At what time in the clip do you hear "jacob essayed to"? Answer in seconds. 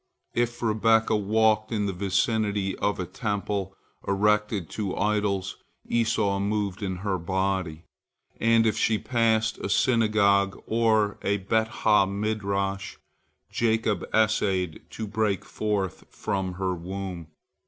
13.51-15.05